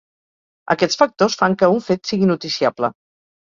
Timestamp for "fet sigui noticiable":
1.91-2.95